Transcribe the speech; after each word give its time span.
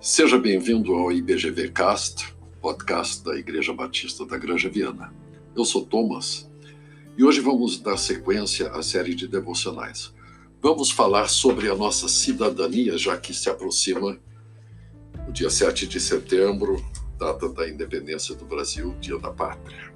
Seja 0.00 0.38
bem-vindo 0.38 0.94
ao 0.94 1.12
IBGV 1.12 1.72
Cast, 1.72 2.34
podcast 2.58 3.22
da 3.22 3.36
Igreja 3.36 3.74
Batista 3.74 4.24
da 4.24 4.38
Granja 4.38 4.66
Viana. 4.70 5.12
Eu 5.54 5.62
sou 5.62 5.84
Thomas 5.84 6.50
e 7.18 7.22
hoje 7.22 7.40
vamos 7.40 7.78
dar 7.78 7.98
sequência 7.98 8.70
à 8.70 8.82
série 8.82 9.14
de 9.14 9.28
devocionais. 9.28 10.10
Vamos 10.62 10.90
falar 10.90 11.28
sobre 11.28 11.68
a 11.68 11.74
nossa 11.74 12.08
cidadania, 12.08 12.96
já 12.96 13.14
que 13.18 13.34
se 13.34 13.50
aproxima 13.50 14.18
o 15.28 15.32
dia 15.32 15.50
7 15.50 15.86
de 15.86 16.00
setembro, 16.00 16.82
data 17.18 17.46
da 17.50 17.68
independência 17.68 18.34
do 18.34 18.46
Brasil, 18.46 18.96
Dia 19.02 19.18
da 19.18 19.30
Pátria. 19.30 19.92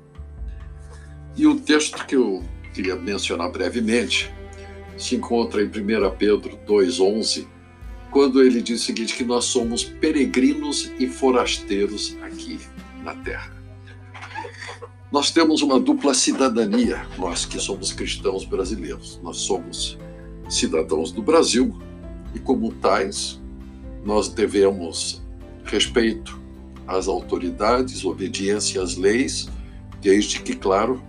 E 1.34 1.46
o 1.46 1.58
texto 1.58 2.04
que 2.04 2.16
eu 2.16 2.44
queria 2.74 2.94
mencionar 2.94 3.50
brevemente 3.50 4.30
se 4.98 5.16
encontra 5.16 5.62
em 5.62 5.66
1 5.66 5.70
Pedro 6.18 6.58
2,11, 6.66 7.53
quando 8.14 8.40
ele 8.40 8.62
diz 8.62 8.80
o 8.80 8.84
seguinte: 8.84 9.16
que 9.16 9.24
nós 9.24 9.46
somos 9.46 9.82
peregrinos 9.82 10.92
e 11.00 11.08
forasteiros 11.08 12.16
aqui 12.22 12.60
na 13.02 13.12
terra. 13.12 13.52
Nós 15.10 15.32
temos 15.32 15.62
uma 15.62 15.80
dupla 15.80 16.14
cidadania, 16.14 17.04
nós 17.18 17.44
que 17.44 17.58
somos 17.58 17.92
cristãos 17.92 18.44
brasileiros. 18.44 19.18
Nós 19.20 19.38
somos 19.38 19.98
cidadãos 20.48 21.10
do 21.10 21.22
Brasil 21.22 21.76
e, 22.32 22.38
como 22.38 22.72
tais, 22.72 23.40
nós 24.04 24.28
devemos 24.28 25.20
respeito 25.64 26.40
às 26.86 27.08
autoridades, 27.08 28.04
obediência 28.04 28.80
às 28.80 28.96
leis, 28.96 29.48
desde 30.00 30.40
que, 30.40 30.54
claro, 30.54 31.02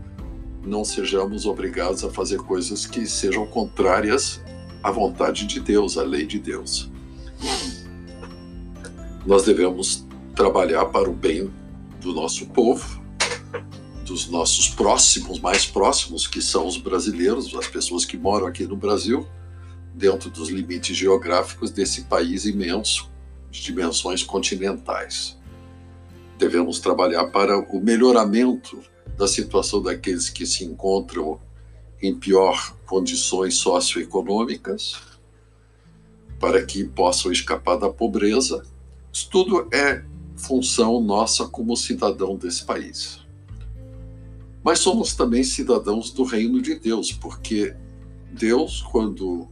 não 0.66 0.84
sejamos 0.84 1.46
obrigados 1.46 2.04
a 2.04 2.10
fazer 2.10 2.40
coisas 2.40 2.88
que 2.88 3.06
sejam 3.06 3.46
contrárias 3.46 4.42
à 4.82 4.90
vontade 4.90 5.46
de 5.46 5.60
Deus, 5.60 6.00
à 6.00 6.04
lei 6.04 6.26
de 6.26 6.40
Deus. 6.40 6.95
Nós 9.26 9.44
devemos 9.44 10.06
trabalhar 10.36 10.86
para 10.86 11.10
o 11.10 11.14
bem 11.14 11.52
do 12.00 12.14
nosso 12.14 12.46
povo, 12.48 13.02
dos 14.06 14.30
nossos 14.30 14.70
próximos, 14.70 15.40
mais 15.40 15.66
próximos, 15.66 16.28
que 16.28 16.42
são 16.42 16.68
os 16.68 16.78
brasileiros, 16.78 17.54
as 17.56 17.68
pessoas 17.68 18.06
que 18.06 18.18
moram 18.18 18.46
aqui 18.46 18.66
no 18.66 18.76
Brasil, 18.76 19.28
dentro 19.94 20.30
dos 20.30 20.50
limites 20.50 20.96
geográficos 20.96 21.72
desse 21.72 22.04
país 22.04 22.46
imenso, 22.46 23.10
de 23.50 23.64
dimensões 23.64 24.22
continentais. 24.22 25.38
Devemos 26.38 26.80
trabalhar 26.80 27.28
para 27.28 27.58
o 27.58 27.80
melhoramento 27.82 28.80
da 29.18 29.28
situação 29.28 29.82
daqueles 29.82 30.30
que 30.30 30.46
se 30.46 30.66
encontram 30.66 31.40
em 32.02 32.14
pior 32.14 32.76
condições 32.86 33.56
socioeconômicas, 33.56 34.96
para 36.46 36.64
que 36.64 36.84
possam 36.84 37.32
escapar 37.32 37.76
da 37.76 37.90
pobreza. 37.90 38.64
Isso 39.12 39.28
tudo 39.32 39.68
é 39.74 40.06
função 40.38 41.02
nossa 41.02 41.48
como 41.48 41.76
cidadão 41.76 42.36
desse 42.36 42.64
país. 42.64 43.26
Mas 44.64 44.78
somos 44.78 45.16
também 45.16 45.44
cidadãos 45.44 46.12
do 46.12 46.24
reino 46.24 46.62
de 46.62 46.76
Deus, 46.76 47.12
porque 47.12 47.76
Deus, 48.32 48.84
quando 48.84 49.48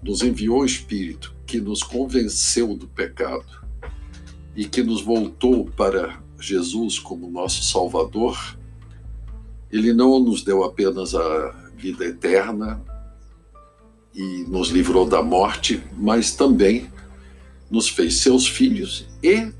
nos 0.00 0.22
enviou 0.22 0.60
o 0.60 0.64
Espírito 0.64 1.34
que 1.44 1.60
nos 1.60 1.82
convenceu 1.82 2.76
do 2.76 2.86
pecado 2.86 3.66
e 4.54 4.66
que 4.66 4.84
nos 4.84 5.02
voltou 5.02 5.64
para 5.64 6.22
Jesus 6.38 6.96
como 6.96 7.28
nosso 7.28 7.64
Salvador, 7.64 8.56
ele 9.68 9.92
não 9.92 10.20
nos 10.20 10.44
deu 10.44 10.62
apenas 10.62 11.16
a 11.16 11.48
vida 11.76 12.04
eterna 12.04 12.80
e 14.18 14.44
nos 14.48 14.70
livrou 14.70 15.06
da 15.06 15.22
morte, 15.22 15.80
mas 15.96 16.34
também 16.34 16.90
nos 17.70 17.88
fez 17.88 18.16
seus 18.16 18.48
filhos 18.48 19.06
e, 19.22 19.52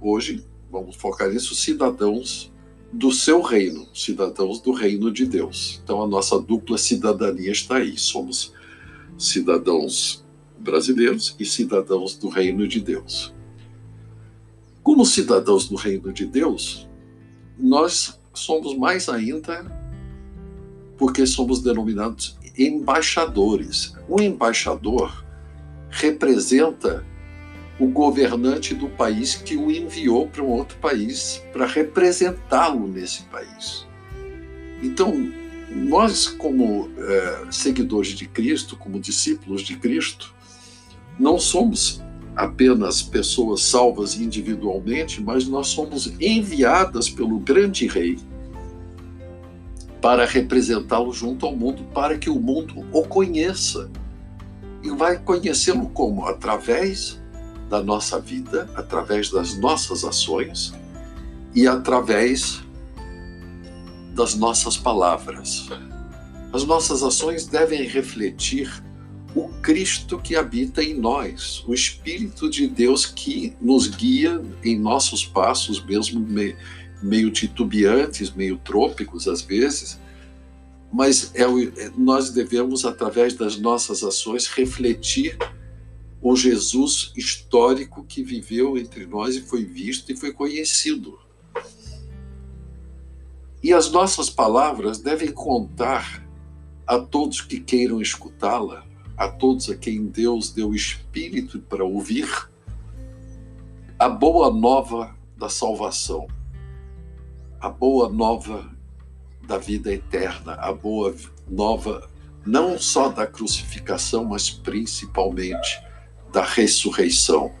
hoje, 0.00 0.44
vamos 0.70 0.94
focar 0.94 1.28
nisso, 1.28 1.56
cidadãos 1.56 2.52
do 2.92 3.10
seu 3.10 3.42
reino, 3.42 3.88
cidadãos 3.92 4.60
do 4.60 4.72
reino 4.72 5.10
de 5.10 5.26
Deus. 5.26 5.80
Então 5.82 6.00
a 6.02 6.06
nossa 6.06 6.38
dupla 6.40 6.78
cidadania 6.78 7.50
está 7.50 7.78
aí. 7.78 7.96
Somos 7.96 8.52
cidadãos 9.18 10.24
brasileiros 10.58 11.34
e 11.38 11.44
cidadãos 11.44 12.16
do 12.16 12.28
reino 12.28 12.68
de 12.68 12.80
Deus. 12.80 13.34
Como 14.82 15.04
cidadãos 15.04 15.68
do 15.68 15.74
reino 15.76 16.12
de 16.12 16.26
Deus, 16.26 16.88
nós 17.58 18.20
somos 18.32 18.76
mais 18.76 19.08
ainda 19.08 19.64
porque 20.96 21.26
somos 21.26 21.60
denominados 21.60 22.38
embaixadores. 22.56 23.94
O 24.08 24.20
embaixador 24.20 25.24
representa 25.90 27.04
o 27.78 27.86
governante 27.86 28.74
do 28.74 28.88
país 28.88 29.34
que 29.34 29.56
o 29.56 29.70
enviou 29.70 30.28
para 30.28 30.42
um 30.42 30.48
outro 30.48 30.76
país 30.78 31.42
para 31.52 31.66
representá-lo 31.66 32.86
nesse 32.86 33.22
país. 33.24 33.86
Então, 34.82 35.32
nós, 35.70 36.26
como 36.26 36.90
é, 36.98 37.46
seguidores 37.50 38.10
de 38.10 38.26
Cristo, 38.26 38.76
como 38.76 39.00
discípulos 39.00 39.62
de 39.62 39.76
Cristo, 39.76 40.34
não 41.18 41.38
somos 41.38 42.02
apenas 42.36 43.02
pessoas 43.02 43.62
salvas 43.62 44.18
individualmente, 44.18 45.22
mas 45.22 45.46
nós 45.46 45.68
somos 45.68 46.12
enviadas 46.20 47.08
pelo 47.08 47.38
grande 47.38 47.86
rei 47.86 48.18
para 50.00 50.24
representá-lo 50.24 51.12
junto 51.12 51.46
ao 51.46 51.54
mundo, 51.54 51.84
para 51.94 52.18
que 52.18 52.30
o 52.30 52.40
mundo 52.40 52.86
o 52.92 53.02
conheça. 53.02 53.90
E 54.82 54.90
vai 54.90 55.18
conhecê-lo 55.18 55.88
como? 55.90 56.26
Através 56.26 57.20
da 57.68 57.82
nossa 57.82 58.18
vida, 58.18 58.68
através 58.74 59.30
das 59.30 59.56
nossas 59.58 60.04
ações 60.04 60.72
e 61.54 61.68
através 61.68 62.62
das 64.14 64.34
nossas 64.34 64.76
palavras. 64.76 65.68
As 66.52 66.64
nossas 66.64 67.02
ações 67.02 67.46
devem 67.46 67.86
refletir 67.86 68.82
o 69.34 69.48
Cristo 69.62 70.18
que 70.18 70.34
habita 70.34 70.82
em 70.82 70.94
nós, 70.94 71.62
o 71.66 71.72
Espírito 71.72 72.50
de 72.50 72.66
Deus 72.66 73.06
que 73.06 73.54
nos 73.60 73.86
guia 73.86 74.42
em 74.64 74.76
nossos 74.78 75.24
passos, 75.24 75.84
mesmo 75.84 76.20
meio, 77.02 77.30
titubeantes, 77.30 78.30
meio 78.30 78.58
trôpicos 78.58 79.26
às 79.28 79.42
vezes, 79.42 79.98
mas 80.92 81.32
é, 81.34 81.42
é, 81.42 81.90
nós 81.96 82.30
devemos, 82.30 82.84
através 82.84 83.34
das 83.34 83.56
nossas 83.56 84.02
ações, 84.02 84.46
refletir 84.46 85.38
o 86.20 86.36
Jesus 86.36 87.12
histórico 87.16 88.04
que 88.04 88.22
viveu 88.22 88.76
entre 88.76 89.06
nós 89.06 89.36
e 89.36 89.40
foi 89.40 89.64
visto 89.64 90.12
e 90.12 90.16
foi 90.16 90.32
conhecido. 90.32 91.18
E 93.62 93.72
as 93.72 93.90
nossas 93.90 94.28
palavras 94.28 94.98
devem 94.98 95.30
contar 95.30 96.26
a 96.86 96.98
todos 96.98 97.40
que 97.40 97.60
queiram 97.60 98.00
escutá-la 98.00 98.90
a 99.20 99.28
todos 99.28 99.68
a 99.68 99.76
quem 99.76 100.06
Deus 100.06 100.50
deu 100.50 100.74
espírito 100.74 101.60
para 101.60 101.84
ouvir 101.84 102.26
a 103.98 104.08
boa 104.08 104.50
nova 104.50 105.14
da 105.36 105.50
salvação, 105.50 106.26
a 107.60 107.68
boa 107.68 108.08
nova 108.08 108.70
da 109.46 109.58
vida 109.58 109.92
eterna, 109.92 110.54
a 110.54 110.72
boa 110.72 111.14
nova 111.48 112.08
não 112.46 112.78
só 112.78 113.08
da 113.08 113.26
crucificação, 113.26 114.24
mas 114.24 114.48
principalmente 114.48 115.80
da 116.32 116.42
ressurreição, 116.42 117.52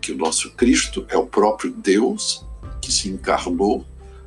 que 0.00 0.12
o 0.12 0.16
nosso 0.16 0.52
Cristo 0.52 1.04
é 1.08 1.16
o 1.16 1.26
próprio 1.26 1.70
Deus 1.70 2.44
que 2.80 2.90
se 2.90 3.08
encarnou 3.08 3.84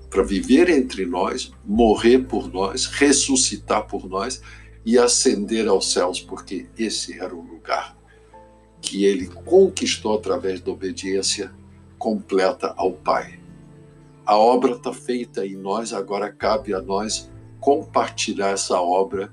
para 0.09 0.23
viver 0.23 0.69
entre 0.69 1.05
nós, 1.05 1.51
morrer 1.65 2.19
por 2.19 2.47
nós, 2.51 2.85
ressuscitar 2.85 3.85
por 3.87 4.07
nós 4.07 4.41
e 4.85 4.97
ascender 4.97 5.67
aos 5.67 5.91
céus, 5.91 6.21
porque 6.21 6.67
esse 6.77 7.19
era 7.19 7.35
o 7.35 7.41
lugar 7.41 7.97
que 8.79 9.03
ele 9.03 9.27
conquistou 9.27 10.15
através 10.15 10.61
da 10.61 10.71
obediência 10.71 11.51
completa 11.97 12.73
ao 12.77 12.93
Pai. 12.93 13.44
A 14.25 14.35
obra 14.35 14.71
está 14.71 14.91
feita 14.91 15.45
em 15.45 15.55
nós, 15.55 15.93
agora 15.93 16.31
cabe 16.31 16.73
a 16.73 16.81
nós 16.81 17.29
compartilhar 17.59 18.49
essa 18.49 18.81
obra 18.81 19.31